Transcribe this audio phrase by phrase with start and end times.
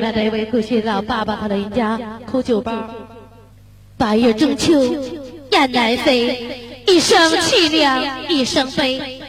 [0.00, 1.98] 那这位过去老爸爸他老人家
[2.30, 2.72] 哭酒包。
[3.96, 4.82] 八月中秋，
[5.50, 9.20] 雁南飞，一声凄凉一声悲，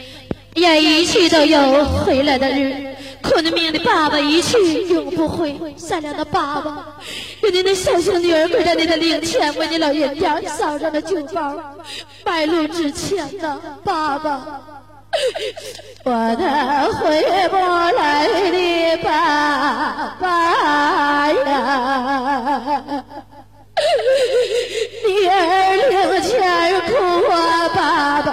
[0.54, 2.94] 人一去都有回来的日。
[3.22, 6.96] 昆明的爸爸一去永不回，善良的爸爸，
[7.42, 11.56] 愿您的小小女儿跪在您的灵前，为您老人家烧上了酒包，
[12.22, 14.75] 白露之前呢，爸爸，
[16.04, 16.42] 我的
[16.94, 17.02] 回
[17.48, 17.56] 不
[17.96, 17.98] 来
[18.50, 19.06] 的爸
[20.20, 20.24] 爸
[21.32, 21.44] 呀，
[25.04, 25.32] 女儿
[25.90, 26.30] 灵前
[26.82, 26.90] 哭
[27.30, 27.34] 啊，
[27.74, 27.78] 爸
[28.22, 28.28] 爸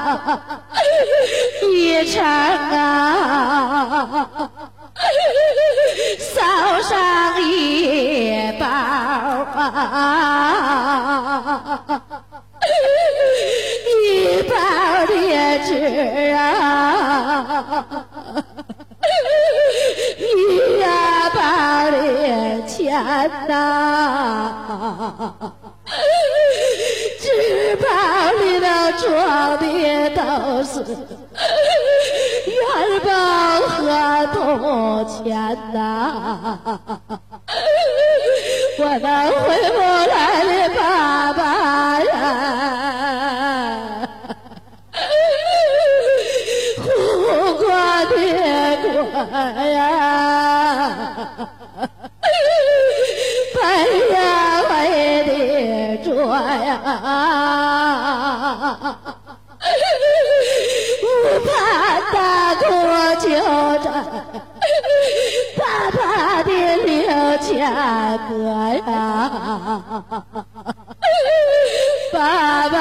[1.62, 1.74] 一
[2.06, 2.80] 场啊。
[6.20, 6.40] 烧
[6.82, 8.66] 上一包
[9.56, 9.62] 啊，
[14.24, 14.56] 一包
[15.06, 15.12] 的
[15.66, 15.70] 纸
[16.34, 17.86] 啊，
[20.18, 20.22] 一
[21.36, 21.38] 包
[21.92, 22.72] 的钱
[23.50, 23.52] 呐，
[27.20, 27.86] 纸包
[28.40, 28.66] 里头
[28.98, 29.04] 装
[29.60, 29.62] 的
[30.16, 30.22] 都
[30.64, 30.72] 是。
[32.46, 32.56] 元
[33.04, 33.08] 宝
[33.68, 33.78] 和
[34.34, 34.38] 铜
[35.08, 35.24] 钱
[35.74, 35.78] 呐，
[38.78, 39.32] 我那回
[39.72, 39.78] 不
[40.10, 40.12] 来
[40.46, 40.82] 的爸
[41.34, 41.42] 爸
[42.00, 42.14] 呀，
[48.06, 49.12] 护国的国
[49.70, 49.88] 呀，
[53.56, 53.58] 白
[54.14, 54.16] 呀
[54.70, 54.72] 白
[55.24, 55.30] 的
[56.04, 56.68] 桌呀。
[61.02, 61.04] 不
[61.46, 61.50] 怕
[62.12, 62.16] 大
[62.56, 62.62] 国
[63.16, 63.26] 交
[63.80, 63.86] 战，
[65.58, 66.02] 爸爸
[66.44, 66.92] 的六
[67.38, 67.48] 千
[68.28, 68.32] 哥
[68.92, 68.92] 呀，
[72.12, 72.16] 爸
[72.70, 72.76] 爸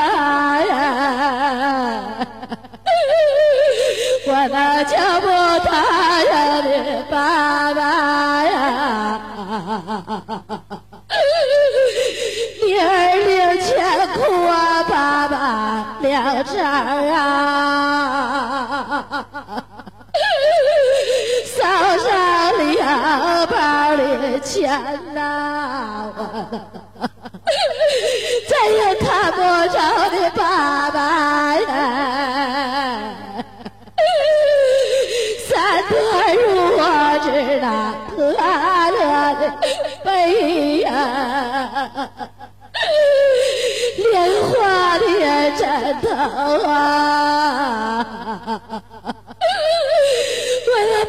[4.82, 5.28] 我那脚步
[5.64, 5.70] 踏
[6.22, 6.26] 实
[6.68, 6.68] 的
[7.08, 7.80] 爸爸
[8.44, 9.20] 呀，
[12.64, 12.82] 女儿
[13.24, 13.30] 六
[13.62, 13.70] 千
[14.08, 15.36] 苦啊，爸爸
[16.00, 17.16] 两针啊，
[21.46, 21.62] 烧
[21.98, 22.08] 上
[22.72, 23.54] 两包
[23.96, 24.68] 的钱
[25.14, 26.10] 呐，
[28.48, 29.38] 再也看不
[29.72, 29.78] 着
[30.10, 30.98] 的爸爸
[31.56, 32.11] 呀，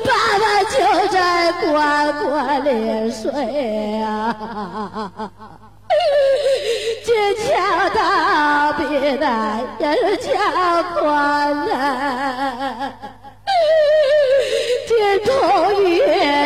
[0.05, 0.09] 爸
[0.39, 0.75] 爸就
[1.07, 1.71] 在棺
[2.13, 3.31] 椁里睡
[3.99, 4.35] 呀，
[7.03, 7.43] 金桥
[7.89, 7.97] 道
[8.73, 8.81] 比
[9.19, 9.23] 那
[9.79, 9.83] 人
[10.19, 10.31] 家
[10.93, 11.01] 宽
[11.67, 12.91] 呐，
[14.87, 14.91] 金
[15.25, 15.91] 童玉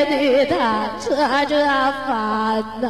[0.09, 0.53] 女他
[0.99, 1.05] 扯
[1.45, 1.53] 着
[2.07, 2.85] 烦呐。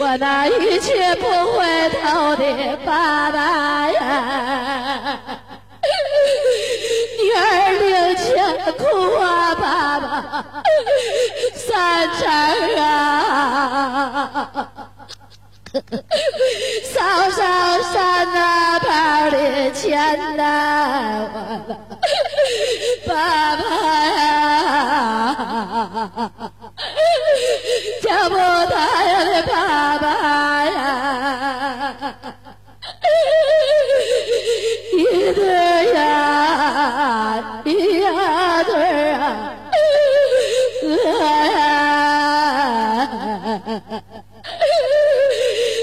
[0.00, 5.20] 我那一去不回头的爸爸呀，
[7.30, 7.38] 女儿
[7.78, 8.26] 领情
[8.76, 8.82] 哭
[9.20, 10.04] 啊，爸爸
[11.54, 12.26] 三成
[12.82, 12.84] 啊，
[16.92, 16.98] 嫂
[17.30, 17.38] 嫂
[17.92, 17.94] 三
[18.32, 18.88] 那包
[19.30, 20.40] 的钱呐，
[23.06, 23.10] 爸
[23.56, 23.62] 爸
[24.08, 24.26] 呀。
[28.02, 28.74] 叫不他
[29.04, 30.04] 呀的爸爸
[30.64, 30.68] 呀，
[35.34, 36.02] 对呀，
[37.64, 38.74] 一呀对
[39.10, 39.76] 呀，哎
[41.52, 41.58] 呀，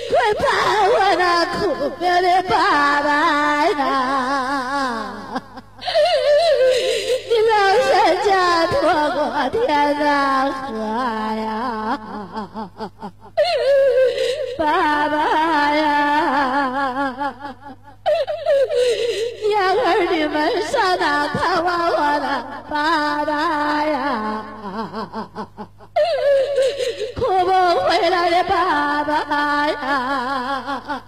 [0.10, 0.44] 快把
[0.90, 1.60] 我那苦
[2.00, 2.54] 命的爸
[3.02, 3.08] 爸
[3.68, 3.80] 呀，
[7.30, 7.88] 你老人
[8.26, 8.28] 家
[8.68, 9.56] 托我天
[10.00, 10.06] 哪
[10.52, 10.66] 河
[11.42, 11.48] 呀，
[14.58, 15.16] 爸爸
[15.76, 15.86] 呀！
[19.50, 22.28] 娘儿你们上哪看望我的
[22.70, 24.46] 爸爸呀？
[27.16, 27.52] 哭不
[27.90, 31.02] 回来的爸爸呀，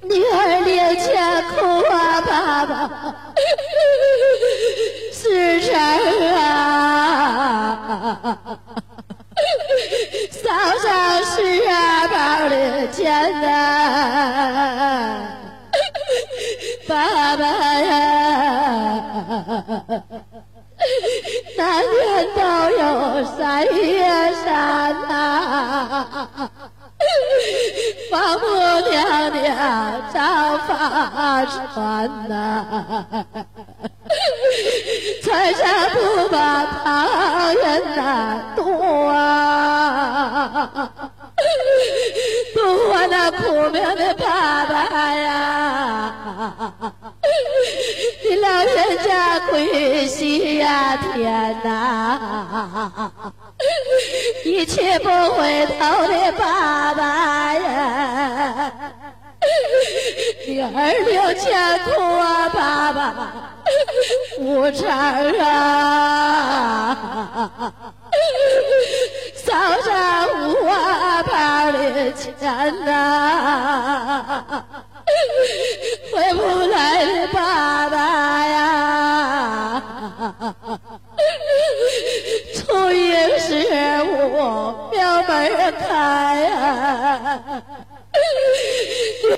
[0.02, 1.56] 女儿脸前哭
[1.90, 3.16] 啊，爸爸。
[5.12, 5.74] 时辰
[6.34, 7.98] 啊，
[10.30, 10.48] 嫂
[10.78, 10.86] 嫂
[11.24, 11.36] 十
[11.68, 11.72] 二
[12.08, 12.16] 包
[12.48, 12.54] 的
[12.88, 13.02] 钱
[13.40, 13.44] 呐，
[16.88, 17.44] 爸爸
[17.80, 17.90] 呀，
[21.56, 21.92] 那年
[22.36, 22.40] 都
[22.70, 22.82] 有
[23.36, 23.36] 三
[23.66, 23.72] 月
[24.44, 24.46] 山
[25.08, 25.10] 呐，
[28.10, 28.44] 王母
[28.90, 28.96] 娘
[29.32, 29.46] 娘
[30.12, 30.16] 造
[30.66, 30.68] 法
[31.44, 32.34] 船呐。
[35.28, 38.00] 船上不把旁人呐
[38.56, 40.90] 多啊，
[42.54, 46.14] 多我那苦命的爸爸呀！
[48.24, 53.12] 你老人家归西呀天哪，
[54.46, 58.72] 一去不回头的爸爸呀！
[60.46, 60.66] 女儿
[61.06, 61.44] 流千
[61.84, 63.04] 苦啊，爸爸。
[64.38, 64.88] 无常
[65.40, 65.46] 啊，
[69.34, 69.52] 嫂
[69.82, 72.32] 上五万包的钱
[72.84, 74.54] 呐，
[76.14, 79.82] 回不来的爸爸呀，
[82.54, 83.48] 初一十
[84.04, 84.16] 五
[84.90, 85.28] 庙门
[85.78, 87.62] 开呀。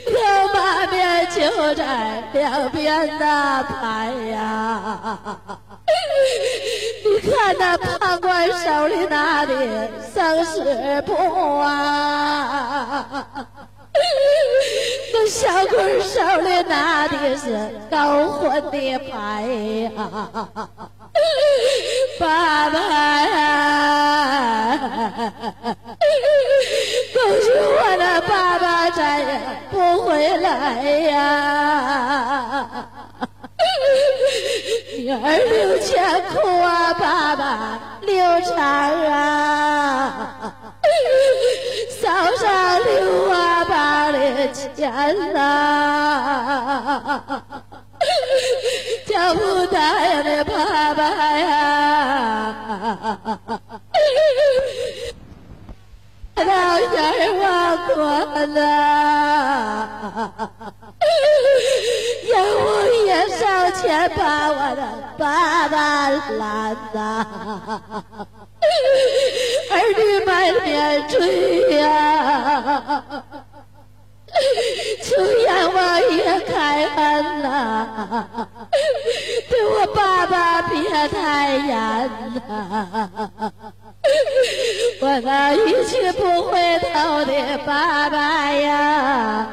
[0.06, 0.12] 头
[0.53, 3.25] 八面就在两边的
[3.65, 5.19] 排呀，
[7.05, 9.55] 你看那判官手里拿的
[10.15, 10.62] 生死
[11.06, 11.15] 簿
[11.61, 13.06] 啊，
[15.12, 19.43] 那小鬼手里拿的是高魂的牌
[19.85, 19.91] 呀，
[22.19, 22.79] 爸爸
[23.27, 23.38] 呀。
[27.22, 29.26] 恭喜我的爸爸再也
[29.70, 32.67] 不回来呀！
[34.96, 35.14] 女儿
[35.50, 40.55] 流千哭啊，爸爸流产啊，
[42.00, 45.38] 嫂上六啊八的钱呐，
[49.06, 51.02] 叫不答应的爸爸
[51.38, 52.56] 呀！
[56.44, 57.94] 老眼望过
[58.46, 58.58] 了，
[62.28, 62.34] 让
[62.64, 62.64] 我
[63.06, 63.40] 也上
[63.75, 64.82] 前把我的
[65.19, 66.98] 爸爸拦呐，
[69.70, 70.28] 儿女满
[70.62, 71.19] 面追
[71.78, 73.04] 呀，
[75.02, 75.08] 求
[75.43, 75.78] 阎王
[76.10, 77.48] 爷开恩呐，
[79.50, 82.40] 对我爸爸别太严呐。
[85.00, 89.47] 我那一去不回头的爸爸呀，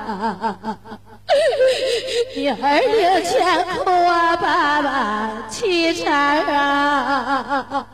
[2.36, 7.86] 你儿女千苦啊，爸爸凄惨啊，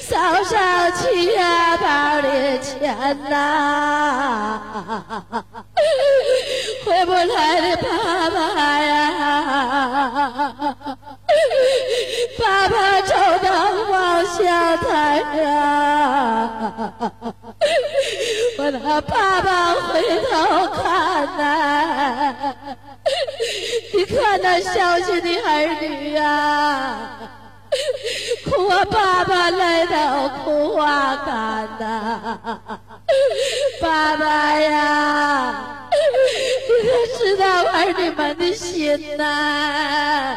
[0.00, 1.44] 嫂上七元
[1.78, 4.60] 包的钱呐，
[6.84, 8.38] 回不来的爸爸
[8.80, 8.96] 呀。
[15.44, 16.92] 啊，
[18.58, 22.54] 我那爸爸回头看呐，
[23.94, 26.20] 你看那孝顺的儿女呀，
[28.44, 32.58] 哭我爸爸来到苦花干呐，
[33.80, 35.54] 爸爸呀，
[36.68, 40.36] 你可知道儿女们的心呐？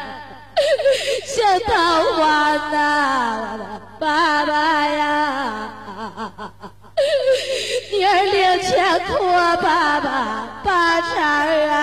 [1.25, 1.73] 小桃
[2.13, 2.77] 花呐，
[3.41, 3.63] 我的
[3.99, 5.69] 爸爸呀，
[7.91, 9.17] 女儿领钱托
[9.57, 11.73] 爸爸把钱啊，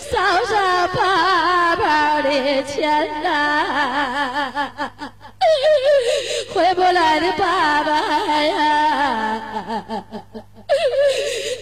[0.00, 3.26] 嫂上爸爸的钱呐，
[6.54, 7.90] 回不来的爸爸
[8.44, 9.42] 呀，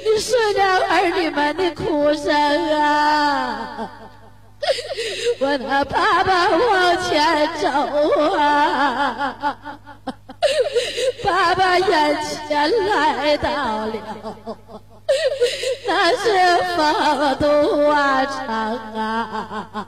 [0.04, 2.32] 你顺着儿女们的哭声
[2.72, 3.90] 啊。
[5.40, 7.68] 我的爸爸往前走
[8.36, 9.58] 啊，
[11.24, 12.16] 爸爸眼
[12.48, 13.50] 前来到
[13.86, 13.92] 了，
[15.86, 16.24] 那是
[16.76, 18.36] 丰都啊城
[18.96, 19.86] 啊，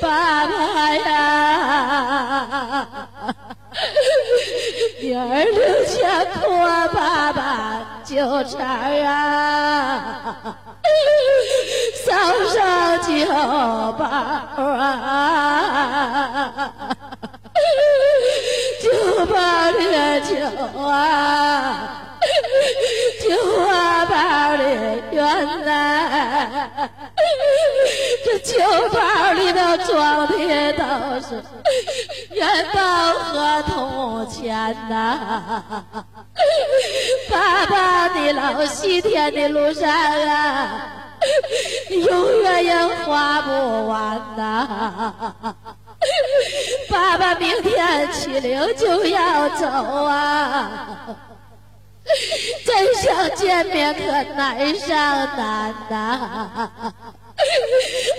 [0.00, 0.50] 爸爸
[0.96, 2.86] 呀，
[5.00, 10.36] 女儿留下苦啊，爸爸纠缠啊。
[12.04, 12.12] 早
[12.52, 13.08] 上酒
[13.98, 14.04] 包
[14.62, 14.82] 啊，
[18.82, 18.86] 酒
[19.26, 19.36] 包
[19.70, 20.34] 里的酒
[20.78, 22.04] 啊，
[23.22, 23.26] 酒
[23.68, 24.12] 啊包
[24.56, 24.62] 里
[25.12, 25.68] 原来
[28.24, 28.52] 这酒
[28.92, 28.98] 包
[29.32, 30.82] 里头装的都
[31.20, 31.28] 是
[32.42, 32.80] 元宝
[33.12, 35.62] 和铜钱呐。
[37.30, 40.98] 爸爸，你老西天的路上啊。
[41.88, 45.34] 永远也花不完呐！
[46.90, 49.64] 爸爸明天起灵就要走
[50.04, 50.68] 啊，
[52.66, 54.00] 真想见面可
[54.34, 54.96] 难上
[55.36, 56.58] 难呐！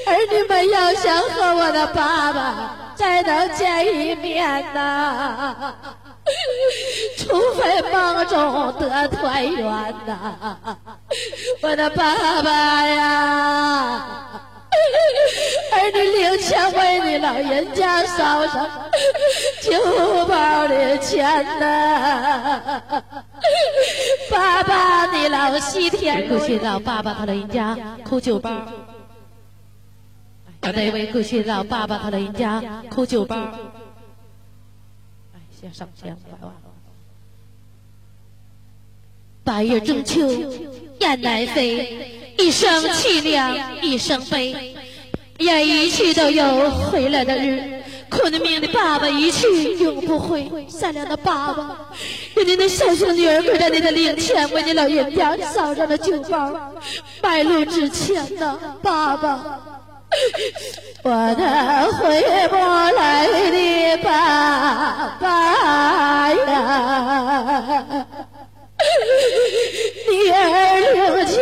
[0.08, 5.73] 儿儿女们要想和我的爸爸再能见一面呐，
[7.17, 9.65] 除非梦中得团圆
[10.05, 10.67] 呐，
[11.62, 14.07] 我的爸爸呀！
[15.71, 18.67] 儿女领钱为你老人家烧上
[19.62, 22.71] 酒包的钱呐，
[24.31, 28.51] 爸爸你老西天，过去老爸爸他老人家哭酒包。
[30.63, 33.36] 我那位过去老爸爸他老人家哭酒包。
[35.34, 36.53] 哎，先上千百万。
[39.43, 40.25] 八月中秋，
[41.00, 44.74] 雁南飞，一声凄凉一声悲。
[45.39, 50.50] 愿一去都有回来的日，苦的命的爸爸一去永不回。
[50.70, 51.89] 善良的爸爸，
[52.38, 56.74] 愿你的孝顺女儿跪在你的灵前，为你老人家烧上了酒包，
[57.20, 59.73] 白露之前呢，爸爸，
[61.03, 61.44] 我的
[61.98, 62.56] 回不
[62.96, 65.27] 来的爸爸
[66.34, 66.38] 呀。
[70.10, 70.42] 女儿
[70.94, 71.36] 流钱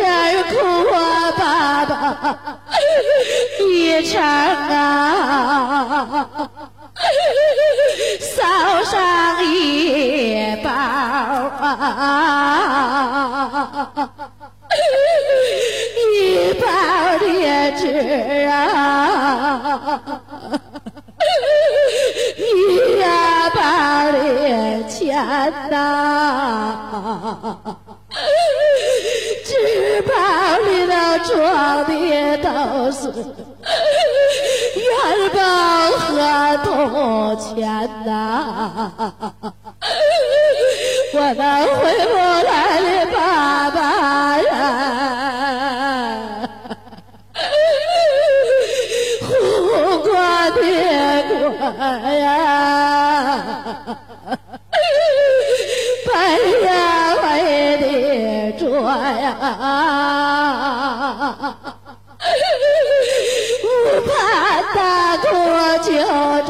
[0.44, 0.52] 哭
[0.94, 0.96] 啊，
[1.38, 1.94] 爸爸
[3.60, 6.28] 一场啊，
[8.20, 10.70] 烧上一包
[11.62, 11.76] 啊，
[16.14, 16.66] 一包
[17.20, 17.26] 的
[17.78, 17.84] 纸
[18.48, 20.00] 啊，
[22.38, 22.40] 一
[23.56, 23.58] 包
[24.12, 25.00] 的钱
[25.70, 25.76] 呐。
[29.44, 29.50] 纸
[30.04, 30.12] 包
[30.60, 30.94] 里头
[31.26, 31.32] 装
[31.86, 31.92] 的
[32.38, 32.48] 都
[32.92, 33.00] 是
[34.78, 34.86] 元
[35.34, 35.38] 宝
[35.98, 36.10] 和
[36.64, 36.68] 铜
[37.38, 37.50] 钱
[38.06, 38.10] 呐，
[41.14, 41.72] 我那回
[42.08, 42.14] 不
[42.48, 42.50] 来
[42.82, 43.18] 的爸
[43.72, 43.80] 爸
[44.42, 44.50] 呀，
[49.22, 49.30] 护
[50.04, 50.10] 国
[50.50, 50.58] 的
[51.30, 51.36] 国
[52.18, 52.26] 呀。
[56.04, 56.14] 白
[56.64, 57.24] 呀白
[57.78, 57.84] 的
[58.58, 59.26] 桌呀，
[63.62, 63.66] 不
[64.08, 64.12] 怕
[64.74, 64.78] 大
[65.18, 65.28] 锅
[65.80, 65.90] 就
[66.46, 66.50] 着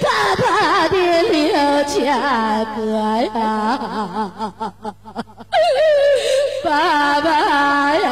[0.00, 0.04] 爸
[0.36, 0.44] 爸
[0.88, 1.34] 的六
[1.88, 1.98] 千
[2.76, 2.78] 个
[3.34, 3.36] 呀，
[6.62, 6.68] 爸
[7.20, 7.28] 爸
[7.94, 8.04] 呀，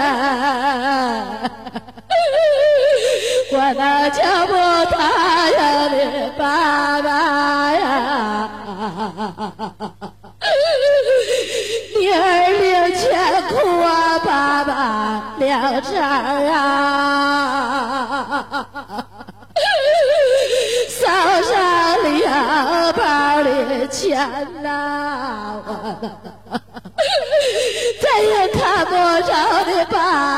[3.78, 4.52] 那叫不
[4.90, 8.50] 他呀的爸爸呀。
[11.97, 13.06] 女儿领钱
[13.49, 15.94] 哭啊，爸爸两场
[16.47, 16.56] 啊，
[20.88, 21.06] 烧
[21.42, 21.54] 上
[22.02, 23.00] 两包
[23.44, 24.18] 的钱
[24.61, 25.70] 呐，我
[28.02, 28.90] 再也看不
[29.25, 29.30] 着
[29.64, 30.38] 的爸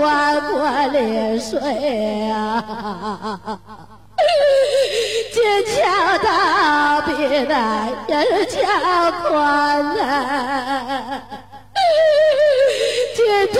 [0.00, 1.58] 在棺椁里睡
[2.30, 2.64] 啊，
[5.32, 5.76] 金桥
[6.18, 6.26] 道
[7.06, 7.10] 比
[7.48, 7.52] 那
[8.08, 8.14] 人
[8.48, 8.56] 桥
[9.22, 9.28] 宽
[9.96, 9.98] 呐。
[13.14, 13.18] 金
[13.52, 13.58] 头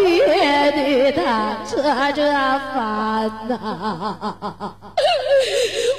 [0.00, 1.22] 月的他
[1.66, 1.72] 扯
[2.12, 2.18] 着
[2.74, 2.78] 烦
[3.48, 3.52] 呐，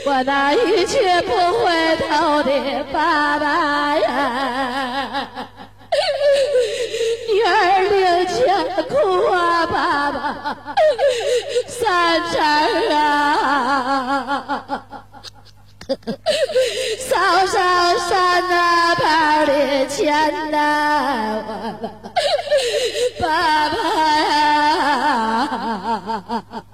[0.06, 1.30] 我那一去不
[1.60, 1.66] 回
[1.98, 2.50] 头的
[2.92, 3.46] 爸爸
[3.98, 4.10] 呀，
[8.46, 8.94] 领钱哭
[9.32, 10.66] 啊，爸爸
[11.68, 12.40] 三成
[12.96, 13.02] 啊。
[17.00, 17.12] 嫂
[17.48, 17.60] 嫂
[18.10, 19.04] 山那包
[19.46, 20.56] 的钱呐，
[21.44, 21.50] 我
[23.20, 23.28] 爸
[23.70, 23.76] 爸
[24.20, 25.50] 呀，
[26.30, 26.71] 叫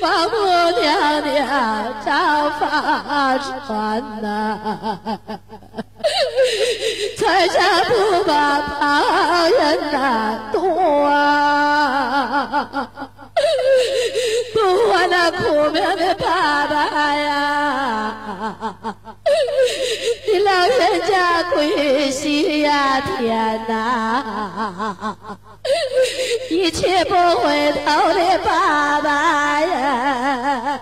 [0.00, 0.36] 王母
[0.80, 4.58] 娘娘找法船呐，
[7.18, 10.60] 船上不把旁人呐多
[11.06, 12.80] 啊，
[14.62, 18.16] 我那苦命的爸爸呀，
[20.26, 25.16] 你老人家归西呀天呐。
[26.50, 30.80] 一去不回头的爸爸呀，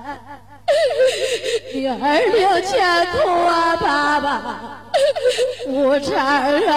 [1.73, 4.75] 女儿流钱苦啊，爸爸。
[5.66, 6.16] 无常
[6.66, 6.76] 啊，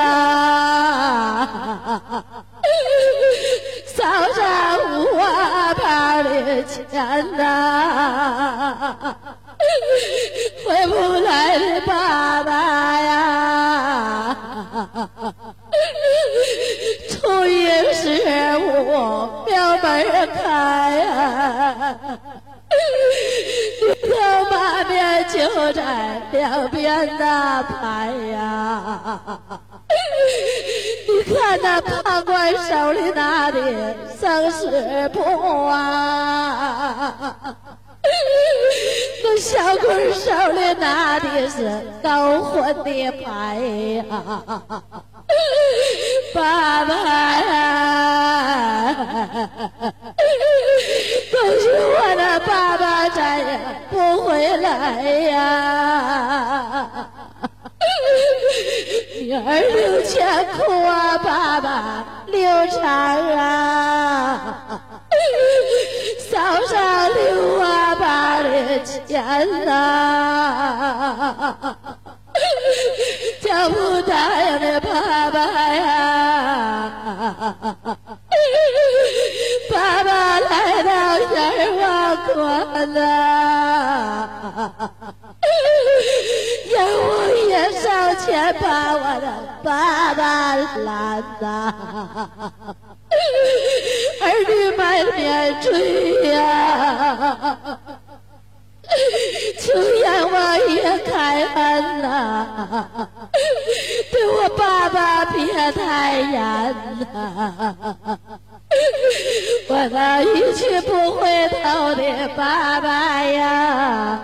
[4.02, 4.04] 嫂
[4.34, 4.42] 嫂
[4.90, 6.82] 五万包的钱
[7.38, 9.06] 呐，
[10.66, 10.94] 回不
[11.24, 11.30] 来
[11.60, 14.36] 的爸爸呀。
[17.10, 18.02] 初一十
[18.58, 18.66] 五
[19.46, 19.86] 庙门
[20.34, 21.96] 开呀，
[23.82, 24.10] 牛头
[24.50, 29.40] 马面就在两边那排呀。
[31.08, 35.22] 你看那判官手里拿的生死簿
[35.68, 37.56] 啊，
[39.24, 41.70] 那小鬼手里拿的是
[42.02, 43.56] 高魂的牌
[43.98, 44.04] 呀。
[46.34, 46.94] 爸爸
[47.40, 48.96] 呀，
[51.32, 56.90] 可惜我的爸爸再也不回来呀！
[59.20, 62.82] 女儿流钱哭啊，爸爸流产
[63.38, 64.82] 啊，
[66.32, 66.74] 嫂嫂
[67.10, 71.58] 流啊爸的钱呐。
[73.42, 75.40] 叫不答应的爸爸
[75.76, 76.92] 呀，
[79.70, 84.30] 爸爸来到阎王关呐，
[86.70, 86.74] 阎
[87.10, 87.10] 王
[87.50, 89.28] 爷上前把我的
[89.64, 91.74] 爸爸拦呐，
[94.22, 97.78] 儿女满面追呀。
[99.60, 103.08] 求阎王爷开恩呐，
[104.12, 106.76] 对我爸爸别太严
[107.14, 107.76] 呐！
[109.70, 114.20] 我那一去不回头的爸爸呀，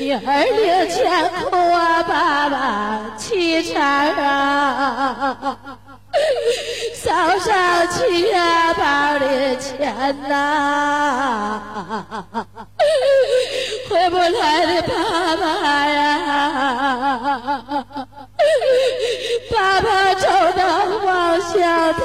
[0.00, 5.78] 女儿领钱哭啊，爸爸凄惨啊！
[6.94, 7.52] 嫂嫂
[7.92, 9.94] 七呀包的钱
[10.28, 11.60] 呐，
[13.88, 15.44] 回不来的爸爸
[15.86, 16.00] 呀，
[19.50, 20.26] 爸爸走
[20.56, 20.66] 到
[21.04, 22.04] 望乡台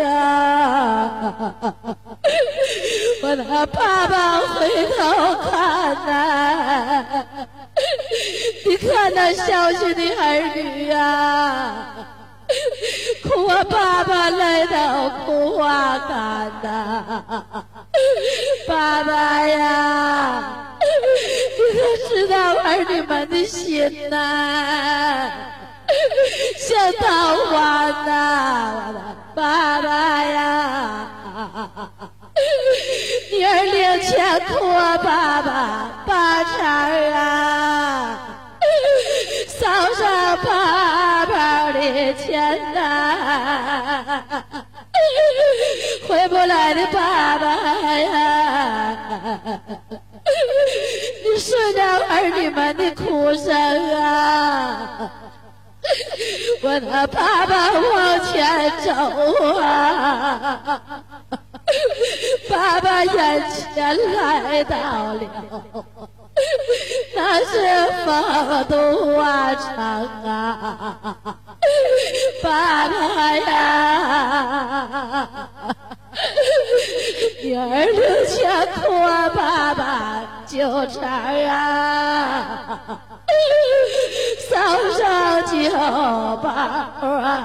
[0.00, 0.08] 呀，
[3.22, 4.98] 我那爸爸回头
[5.50, 5.50] 看
[6.06, 7.26] 呐，
[8.64, 10.22] 你看那孝顺的儿
[10.54, 10.96] 女呀。
[13.42, 17.64] 我，爸爸来到苦花干呐，
[18.66, 20.42] 爸爸呀，
[21.58, 25.30] 你可知道儿女们的心呐？
[26.58, 28.94] 像桃花呐，
[29.34, 31.08] 爸爸呀，
[33.30, 34.58] 女儿领钱托，
[34.98, 36.56] 爸爸把钱
[37.14, 38.18] 啊，
[39.58, 40.04] 嫂嫂
[40.44, 44.22] 爸爸的钱呐，
[46.06, 47.46] 回不来的爸爸
[47.98, 48.96] 呀，
[51.24, 53.52] 你顺着儿女们的哭声
[54.00, 55.10] 啊，
[56.62, 58.92] 我的爸爸往前走
[59.60, 60.80] 啊，
[62.48, 64.76] 爸爸眼前来到
[65.14, 65.20] 了。
[67.14, 67.52] 那是
[68.04, 68.08] 风
[68.68, 69.76] 度啊长
[70.24, 71.16] 啊，
[72.42, 72.92] 爸爸
[73.36, 75.28] 呀，
[77.42, 81.00] 女儿流下哭啊，爸爸纠缠
[81.46, 82.78] 啊，
[84.48, 84.56] 嫂
[84.92, 85.02] 嫂
[85.42, 85.54] 酒
[86.42, 86.48] 包
[87.06, 87.36] 啊，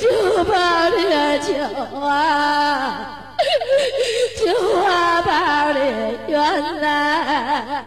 [0.00, 0.04] 酒
[0.44, 0.52] 包
[0.90, 1.52] 里的酒
[2.00, 3.21] 啊。
[4.82, 5.80] 花包的
[6.26, 7.84] 原来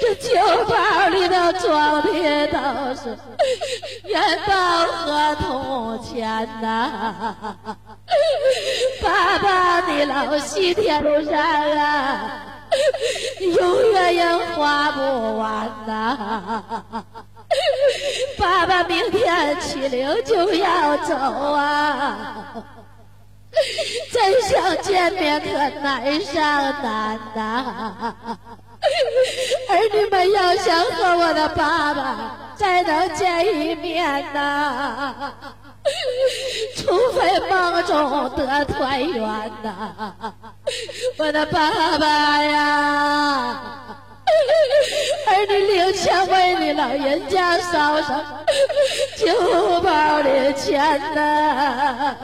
[0.00, 0.34] 这酒
[0.68, 3.16] 包里头装的都是
[4.04, 4.52] 元宝
[4.86, 7.34] 和铜钱呐！
[9.02, 12.42] 爸爸，你老西天路上啊，
[13.40, 16.74] 永远也花不完呐！
[18.38, 22.46] 爸爸，明天七零就要走啊！
[24.10, 28.14] 真想见面可难上难呐！
[29.68, 35.32] 儿女们要想和我的爸爸再能见一面呐，
[36.76, 40.14] 除非梦中得团圆呐！
[41.18, 43.60] 我的爸爸呀！
[45.26, 48.24] 儿女领钱为你老人家烧上
[49.16, 52.16] 酒包的钱呐，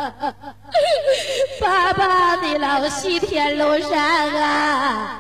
[1.61, 5.19] 爸爸你老西天路上啊，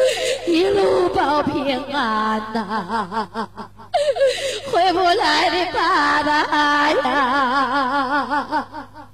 [0.46, 3.48] 一路保平安呐，
[4.72, 8.66] 回不来的爸爸呀。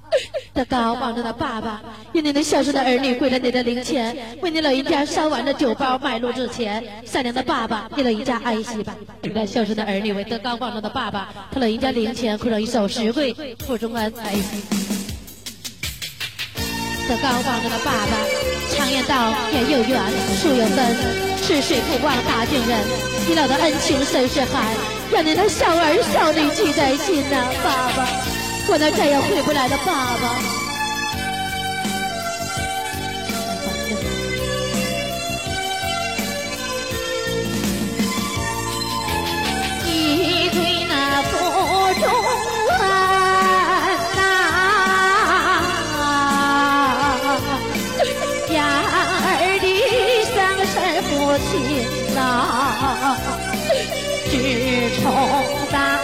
[0.53, 1.81] 德高望重的爸爸，
[2.13, 6.83] 愿你的孝顺的儿女归了你的灵前，为你老人家烧完了酒包，买路之前。
[7.05, 8.95] 善良的爸爸，给老人家安息吧。
[9.23, 13.33] 愿孝顺的儿女为德高望重的爸爸，他老人家灵前跪上一首十跪，
[13.65, 14.63] 福中安安息。
[17.07, 20.01] 德高望重的爸爸，常言道：天有缘，
[20.41, 20.95] 树有根，
[21.41, 22.79] 吃水不忘大井人。
[23.27, 24.75] 你老的恩情深似海，
[25.11, 28.38] 让你的孝儿孝女记在心呐，爸爸。
[28.71, 30.37] 我那再也回不来的爸爸，
[39.83, 41.29] 你对那府
[41.99, 42.03] 中
[42.77, 42.77] 安
[44.15, 44.21] 呐，
[48.53, 48.55] 养
[49.25, 49.27] 儿
[49.59, 49.65] 的
[50.29, 50.37] 生
[50.69, 51.09] 身父
[51.49, 51.51] 亲
[52.13, 52.17] 呐，
[54.29, 54.31] 只
[55.01, 55.03] 从
[55.71, 55.98] 大。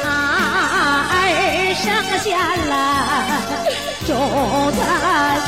[1.85, 2.33] 生下
[2.67, 2.73] 来，
[4.07, 4.09] 重
[4.71, 4.81] 担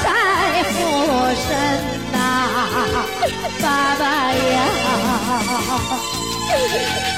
[0.04, 0.06] 在
[0.72, 0.76] 父
[1.34, 1.48] 身
[2.12, 2.16] 呐，
[3.60, 3.66] 爸
[3.98, 4.38] 爸呀，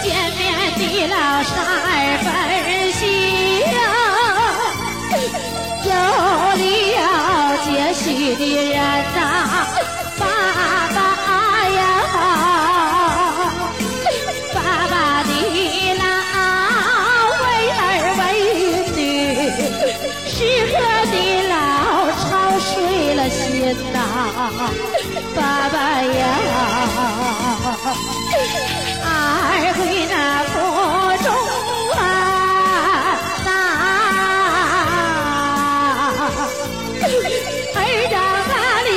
[0.01, 0.39] 见面
[0.77, 1.53] 的老三
[2.23, 2.25] 分
[2.93, 3.01] 喜
[3.59, 3.77] 呀，
[5.83, 5.87] 有
[6.55, 6.57] 了
[7.65, 8.03] 接续
[8.35, 8.73] 的人
[9.15, 9.19] 呐，
[10.17, 10.21] 爸
[10.55, 10.88] 爸
[25.35, 26.23] 爸爸呀，
[29.05, 29.07] 儿
[29.77, 30.13] 回那
[30.49, 30.51] 府
[31.23, 31.27] 中
[31.97, 32.01] 啊，
[37.75, 37.77] 儿
[38.09, 38.13] 长
[38.49, 38.89] 大了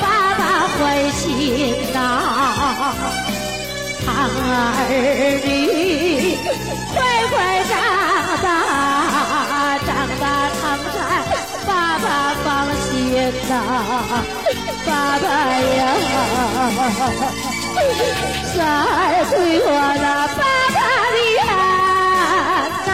[0.00, 0.04] 爸
[0.38, 0.40] 爸
[0.72, 0.76] 欢
[1.12, 1.20] 心
[1.92, 1.96] 呐，
[4.06, 4.10] 儿
[5.44, 5.48] 女
[13.48, 13.52] 呐，
[14.86, 15.26] 爸爸
[15.58, 15.80] 呀，
[18.54, 18.90] 三儿
[19.30, 19.34] 归
[19.64, 19.68] 我
[20.02, 20.40] 那爸
[20.74, 20.78] 爸
[21.14, 21.50] 的安
[22.86, 22.88] 呐，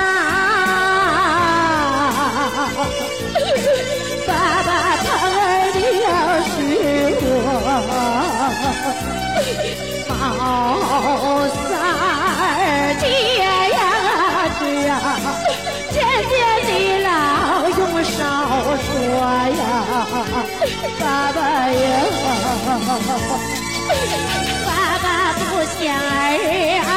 [4.26, 4.30] 爸
[4.62, 4.70] 爸
[5.02, 5.40] 疼儿
[5.74, 6.06] 的要
[6.48, 6.50] 是
[7.20, 7.30] 我，
[10.08, 10.16] 好
[11.48, 12.44] 三儿
[13.00, 13.04] 爹
[20.98, 21.80] 爸爸呀，
[24.66, 24.68] 爸
[24.98, 25.04] 爸
[25.38, 25.40] 不
[25.78, 26.12] 想儿
[26.82, 26.90] 肮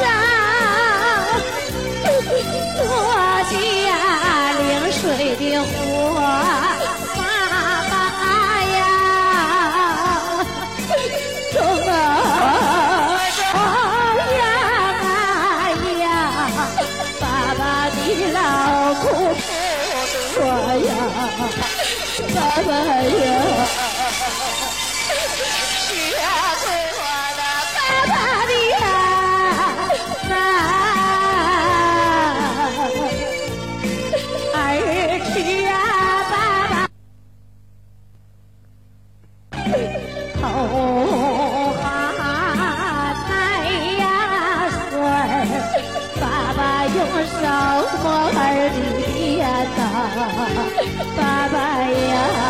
[0.00, 0.02] 脏，
[2.76, 2.82] 多
[3.50, 3.52] 加
[4.58, 5.02] 灵水
[5.36, 5.70] 的火。
[7.16, 7.22] 爸
[7.90, 7.92] 爸
[8.74, 8.74] 呀，
[22.32, 23.26] 爸爸呀。
[25.86, 25.90] 是
[26.22, 26.24] 啊，
[26.62, 27.02] 对我
[27.36, 27.42] 的
[27.74, 27.76] 爸
[28.08, 28.12] 爸
[28.46, 28.74] 的呀，
[34.54, 34.56] 儿
[35.24, 35.32] 吃
[35.66, 35.70] 啊，
[36.30, 36.32] 爸
[36.70, 36.72] 爸。
[40.40, 40.42] 头
[41.82, 41.84] 哈
[43.28, 43.30] 奶
[43.98, 44.02] 呀
[44.90, 44.92] 孙，
[46.20, 46.22] 爸
[46.56, 46.96] 爸用
[47.26, 47.42] 手
[48.02, 48.04] 摸
[48.36, 48.38] 儿
[48.70, 48.78] 的
[49.38, 49.42] 呀
[49.76, 49.78] 呐。
[51.16, 51.43] 爸爸
[51.90, 52.43] 呀，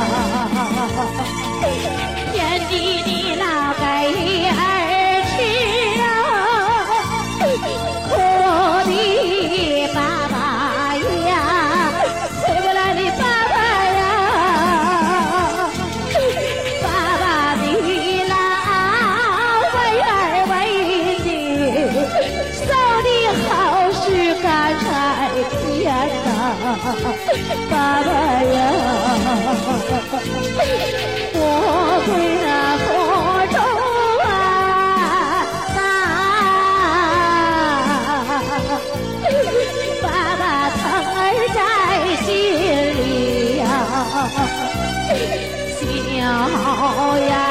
[47.15, 47.44] voy a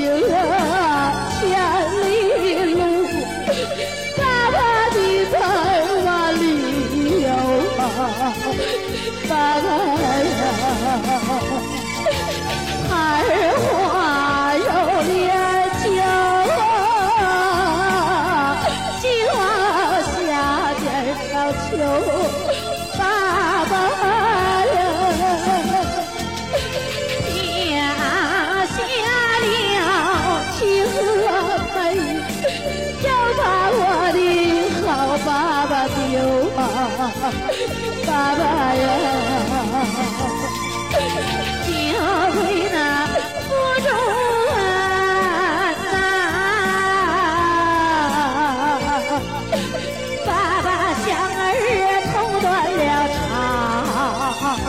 [0.00, 0.33] you.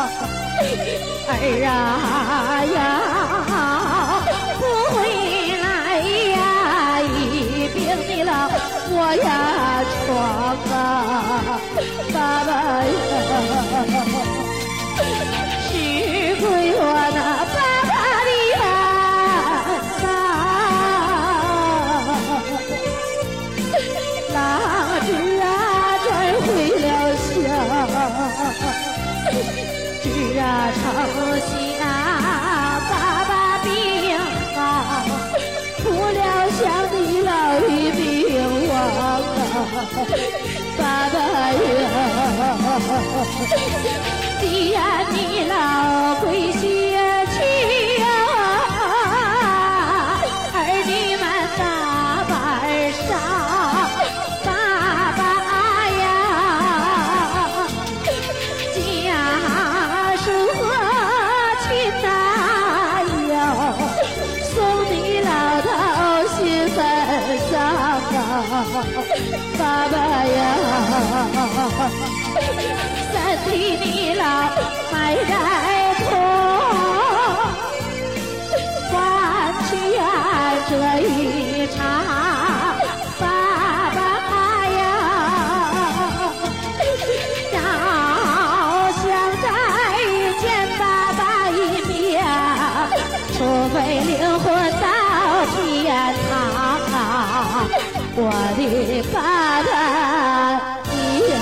[1.28, 1.32] 儿
[1.66, 1.70] 啊
[2.76, 2.78] 呀，
[4.60, 4.62] 不
[4.94, 4.98] 回
[5.62, 5.66] 来
[6.36, 6.38] 呀，
[7.02, 7.04] 一
[7.74, 7.76] 病
[8.08, 8.30] 你了
[8.92, 9.26] 我呀
[10.06, 10.08] 床
[10.72, 10.76] 啊，
[12.14, 12.16] 爸
[12.46, 13.15] 爸。
[40.78, 41.18] 爸爸
[41.52, 41.86] 呀，
[44.42, 44.80] 你 呀，
[45.12, 46.85] 你老归宿。
[69.86, 70.42] 爸爸呀，
[73.14, 74.26] 三弟你老
[74.92, 74.96] 埋
[75.30, 75.32] 在
[76.00, 76.10] 土，
[78.92, 78.96] 换
[79.70, 79.70] 取
[80.68, 80.72] 这
[81.02, 81.78] 一场。
[83.20, 83.24] 爸
[83.94, 83.98] 爸
[84.66, 84.74] 呀，
[87.54, 87.56] 要
[88.92, 89.06] 想
[89.44, 89.46] 再
[90.42, 90.44] 见
[90.80, 91.22] 爸爸
[91.52, 91.54] 一
[91.86, 92.26] 面，
[93.38, 93.38] 除
[93.70, 94.44] 非灵魂
[94.82, 94.84] 到
[95.54, 95.64] 天
[96.28, 96.34] 堂。
[98.18, 99.70] 我的爸爸
[101.30, 101.36] 呀，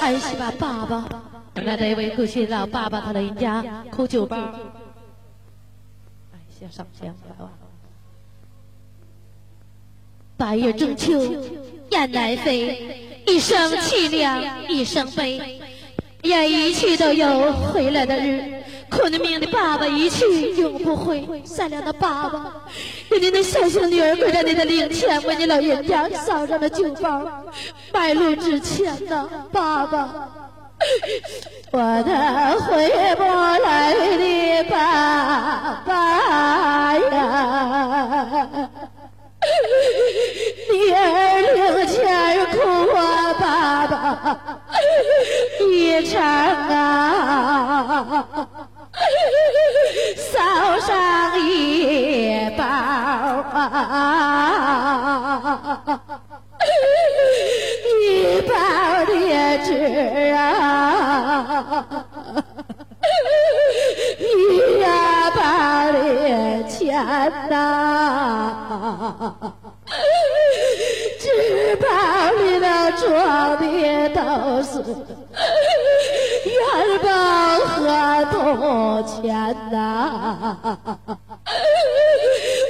[0.00, 1.06] 还是把爸爸，
[1.54, 4.36] 那这位过去老爸爸他老人家哭酒包，
[6.32, 7.48] 哎，先上香来吧。
[10.36, 11.20] 八月中秋
[11.90, 15.60] 雁南飞，一声凄凉一声悲，
[16.22, 18.63] 愿一去都有回来的日。
[18.94, 22.52] 苦命的爸爸一去永不回，善良的爸爸，
[23.10, 27.26] 愿你的小小女儿跪在你的灵前，为你老人家烧上了酒包，
[27.92, 30.28] 白露之前呢，爸爸，
[31.72, 33.22] 我的回不
[33.62, 38.70] 来的爸爸呀，
[40.72, 42.56] 女儿灵前哭
[42.96, 43.92] 啊，爸爸
[45.60, 46.74] 一场啊。
[50.16, 52.64] 烧上一包
[53.54, 53.70] 啊，
[58.00, 58.54] 一包
[59.06, 62.06] 的纸啊，
[64.38, 64.40] 一
[65.34, 65.40] 包
[65.92, 66.82] 的钱
[67.50, 67.52] 呐，
[71.20, 71.24] 纸
[71.76, 71.86] 包
[72.32, 72.66] 里头
[72.98, 73.02] 装
[73.60, 73.62] 的
[74.10, 74.18] 都
[74.62, 74.72] 是。
[76.46, 76.58] 元
[77.02, 77.06] 宝
[77.66, 77.76] 和
[78.32, 78.34] 铜
[79.06, 79.22] 钱
[79.70, 79.76] 呐，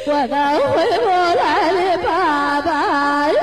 [0.06, 0.62] 我那回
[1.00, 1.06] 不
[1.38, 2.08] 来的爸
[2.62, 2.68] 爸
[3.32, 3.40] 呀，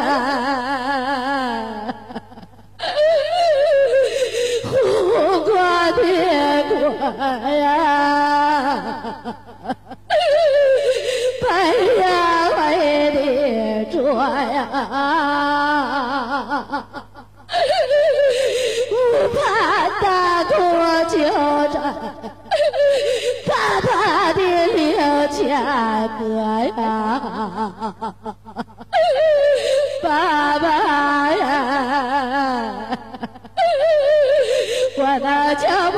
[4.64, 4.72] 护
[5.42, 5.50] 国
[5.98, 6.00] 的
[6.70, 6.72] 国
[7.18, 7.68] 呀，
[11.42, 11.46] 白
[12.00, 12.04] 呀
[12.56, 12.60] 白
[13.12, 13.18] 的
[13.92, 14.58] 桌呀。
[18.90, 18.94] 不
[19.34, 19.40] 怕
[20.02, 20.06] 大
[20.46, 20.52] 国
[21.06, 21.18] 交
[21.68, 21.76] 战，
[23.48, 23.50] 爸
[23.82, 23.90] 爸
[24.34, 25.40] 的六千
[26.18, 26.22] 哥
[26.78, 26.80] 呀，
[30.02, 30.66] 爸爸
[31.32, 31.44] 呀，
[34.98, 35.98] 我那脚步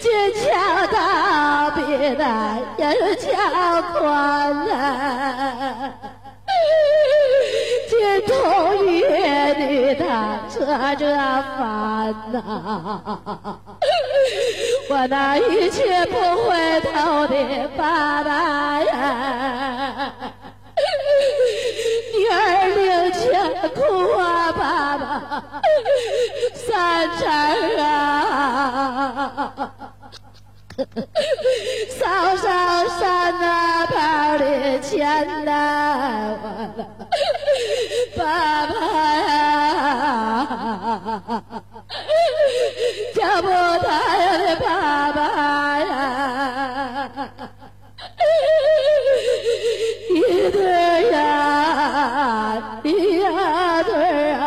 [0.00, 1.80] 金桥大比
[2.18, 2.82] 那人
[3.18, 3.28] 桥
[3.92, 4.70] 宽呐，
[7.88, 7.92] 金
[8.26, 8.32] 童
[8.86, 8.88] 玉
[9.58, 10.02] 女他
[10.48, 10.56] 扯
[10.96, 11.04] 着
[11.56, 13.58] 烦呐。
[14.90, 16.14] 我那一去不
[16.48, 20.12] 回头的爸爸呀，
[22.30, 23.20] 女儿领钱
[23.74, 23.80] 哭
[24.16, 25.42] 啊，爸爸
[26.54, 27.26] 三成
[27.78, 27.88] 啊，
[31.98, 36.38] 烧上山那包的钱呐，
[38.16, 38.72] 爸爸
[39.26, 39.36] 呀。
[43.14, 45.18] 叫不他呀的爸爸
[45.80, 47.20] 呀，
[50.50, 54.40] 对呀，一呀对啊，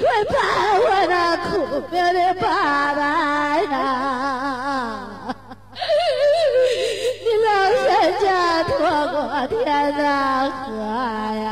[0.00, 0.32] 快把
[0.78, 1.50] 我那苦
[1.90, 2.44] 命的爸
[2.94, 3.00] 爸
[3.60, 3.72] 呀！
[7.24, 7.86] 你老人
[8.20, 8.24] 家
[8.64, 8.70] 托
[9.08, 9.14] 过
[9.48, 9.60] 天
[9.98, 10.00] 呐
[10.64, 10.70] 河
[11.42, 11.46] 呀，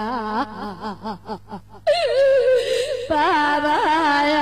[3.09, 3.13] 爸
[3.61, 3.67] 爸
[4.27, 4.39] 呀，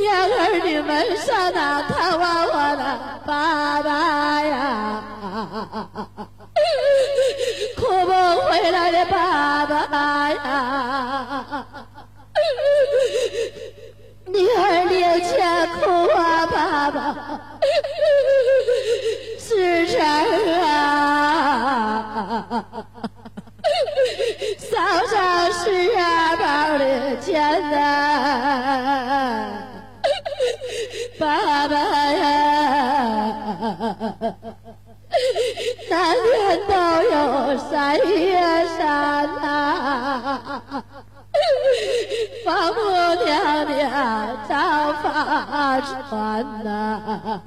[0.00, 5.02] 娘儿你们上哪看望我的爸爸呀？
[7.76, 8.12] 哭不
[8.48, 11.66] 回来的爸爸呀，
[14.26, 17.14] 女儿面前哭啊，爸爸，
[19.38, 20.00] 时辰
[20.62, 22.64] 啊，
[24.58, 27.76] 嫂上十二包的钱呐，
[33.86, 33.96] 呀。
[35.88, 36.72] 那年都
[37.10, 38.06] 有三月
[38.76, 40.62] 山呐，
[42.44, 42.80] 王母
[43.24, 43.76] 娘娘
[44.48, 44.52] 造
[45.02, 47.40] 法船呐，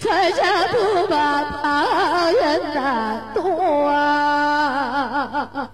[0.00, 1.14] 船上不把
[1.44, 2.78] 旁人难
[3.34, 3.38] 渡
[3.86, 5.70] 啊，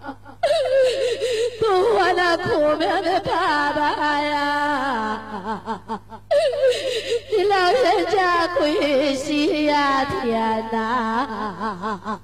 [1.71, 5.21] 我那苦命的爸爸呀。
[7.31, 12.21] 你老人家归西呀天哪，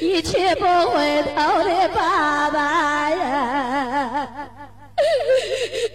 [0.00, 4.28] 一去不回头的爸爸呀，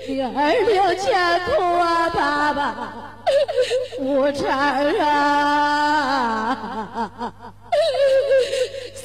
[0.07, 2.93] 女儿流千哭啊爸爸。
[3.99, 4.57] 无常
[5.01, 5.11] 啊，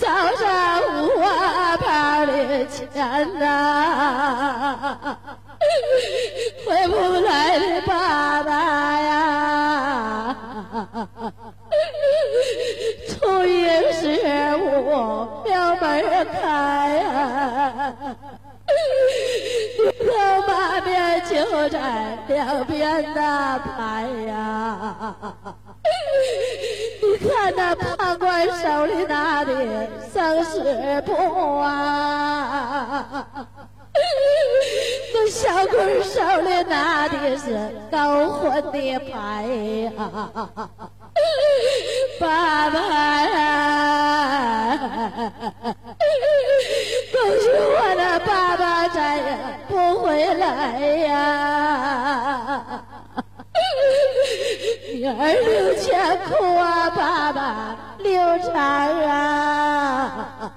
[0.02, 5.08] 嫂上五万包的钱呐。
[6.66, 8.50] 回不来的爸爸
[8.98, 10.36] 呀，
[13.08, 14.90] 初一十五
[15.44, 17.94] 庙门开呀，
[20.00, 25.14] 老妈面就在两边那排呀。
[27.22, 29.52] 看那判官手里拿的
[30.12, 31.12] 生死簿
[31.60, 33.26] 啊。
[35.14, 39.44] 那小鬼手里拿的是高魂的牌
[39.84, 39.92] 呀，
[42.18, 42.78] 爸爸
[43.22, 44.78] 呀，
[47.12, 49.22] 恭喜我的爸爸再也
[49.68, 51.10] 不回来呀，
[54.94, 58.52] 女儿流钱哭啊，爸爸流产
[59.08, 60.52] 啊。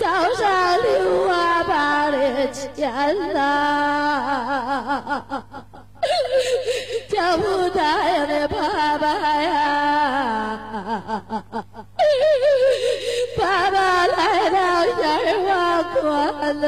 [0.00, 5.22] 早上六万八的钱呐，
[7.08, 9.06] 叫不答应的爸爸
[9.40, 10.58] 呀，
[13.38, 16.66] 爸爸来到阎王关呐，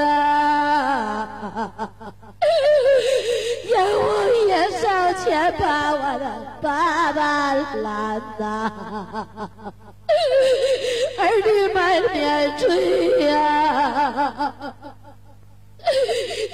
[3.68, 4.06] 阎王
[4.48, 6.24] 爷上前把我的
[6.60, 9.26] 爸爸拦呐。
[11.18, 12.66] 儿女满面追
[13.26, 14.52] 呀，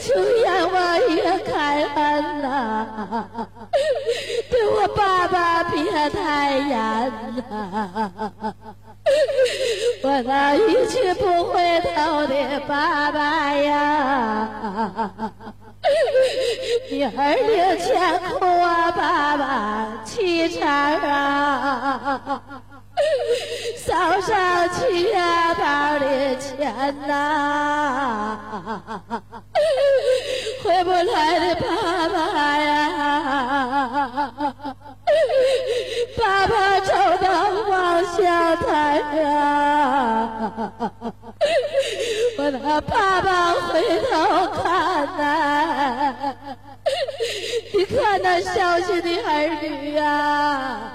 [0.00, 3.28] 求阎王爷开恩呐，
[4.50, 7.12] 对我爸爸别太严
[7.50, 8.12] 呐，
[10.02, 14.48] 我那一去不回头的爸爸呀，
[16.98, 22.42] 女儿领钱哭啊，爸爸凄惨啊。
[23.76, 25.14] 嫂上七月
[25.60, 26.74] 包的钱
[27.06, 28.36] 呐，
[30.64, 34.32] 回不来的爸爸呀，
[36.18, 36.92] 爸爸走
[37.22, 37.28] 到
[37.70, 40.28] 望乡台呀，
[42.38, 44.10] 我那爸爸回头
[44.60, 46.34] 看呐，
[47.74, 50.92] 你看那孝心的儿女呀。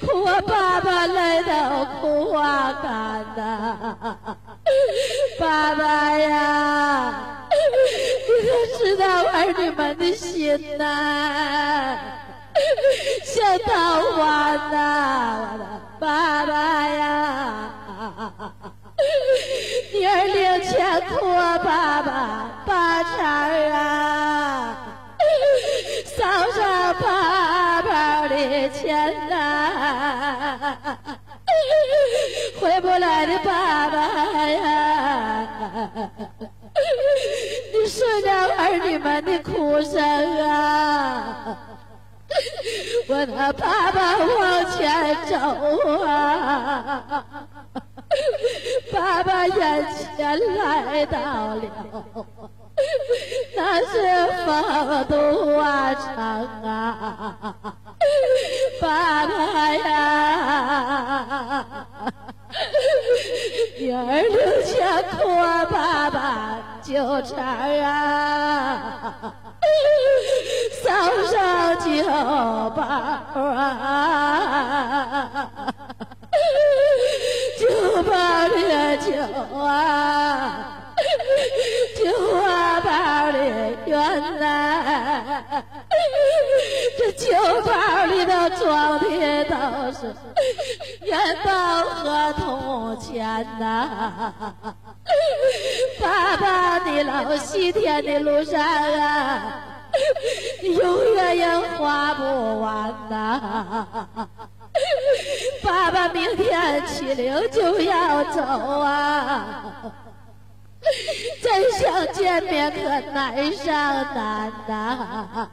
[0.00, 4.36] 哭我爸爸来到哭花干呐，
[5.38, 7.46] 爸爸呀，
[8.28, 11.96] 你可知道儿女们的心呐？
[13.24, 15.64] 像桃花呐，我的
[15.98, 17.70] 爸爸呀，
[19.92, 24.76] 女儿领钱哭我爸爸把钱啊。
[26.16, 29.36] 嫂上爸爸的钱呐，
[32.60, 33.98] 回不来的爸爸
[34.48, 35.48] 呀，
[37.72, 40.00] 你顺着儿女们的哭声
[40.46, 41.56] 啊，
[43.08, 45.36] 我的爸爸往前走
[46.04, 47.24] 啊，
[48.92, 49.86] 爸爸眼
[50.16, 51.18] 前来到
[51.54, 51.62] 了。
[53.54, 53.92] 那是
[54.46, 55.14] 风度
[55.58, 56.16] 啊长
[56.64, 57.54] 啊，
[58.80, 59.32] 爸爸
[59.74, 61.64] 呀，
[63.78, 69.14] 女儿留下哭啊，爸爸纠缠啊，
[70.82, 70.88] 嫂
[71.30, 71.86] 上酒
[72.74, 72.82] 包
[73.42, 74.42] 啊。
[78.48, 79.12] 的酒
[79.56, 80.82] 啊，
[81.96, 82.02] 酒
[82.40, 83.38] 啊包里
[83.86, 85.44] 原来
[86.98, 87.26] 这酒
[87.62, 89.54] 包里头装的都
[89.92, 90.14] 是
[91.02, 91.50] 元宝
[91.84, 94.32] 和铜钱呐。
[96.00, 99.60] 爸爸，你老西天的路上啊，
[100.62, 103.86] 永远也花不完呐。
[105.62, 109.92] 爸爸，明天起灵就要走啊，
[111.42, 112.80] 真想见面可
[113.12, 113.74] 难上
[114.14, 115.50] 难呐。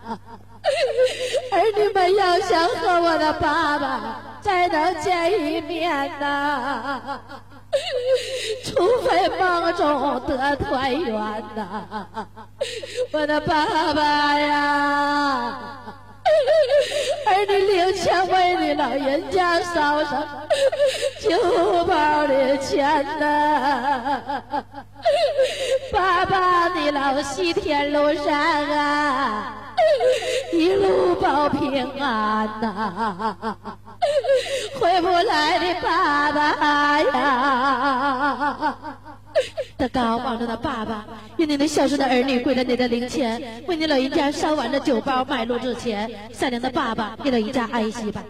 [1.52, 7.20] 儿女们要想和我的爸爸再能见一面呐。
[8.64, 11.14] 除非梦中得团圆
[11.56, 12.28] 呐，
[13.12, 15.60] 我的爸爸呀！
[17.26, 20.28] 儿女领钱为你老人家烧上
[21.20, 21.30] 酒
[21.86, 24.44] 包的钱呐，
[25.92, 29.54] 爸爸你老西天路上啊，
[30.52, 33.58] 一路保平安呐。
[34.80, 38.58] 回不来的爸爸呀！
[39.80, 41.06] 的高望着的爸爸，
[41.38, 48.22] 愿你的孝顺的儿女跪在你的灵前，为你老人家烧完了酒包，买路之前，善良的爸爸给老人家安息吧。